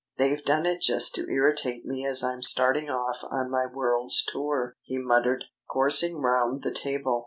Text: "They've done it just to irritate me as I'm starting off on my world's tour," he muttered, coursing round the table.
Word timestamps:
"They've 0.17 0.43
done 0.43 0.65
it 0.65 0.81
just 0.81 1.13
to 1.13 1.29
irritate 1.29 1.85
me 1.85 2.07
as 2.07 2.23
I'm 2.23 2.41
starting 2.41 2.89
off 2.89 3.19
on 3.29 3.51
my 3.51 3.67
world's 3.71 4.23
tour," 4.27 4.75
he 4.81 4.97
muttered, 4.97 5.45
coursing 5.69 6.19
round 6.21 6.63
the 6.63 6.73
table. 6.73 7.19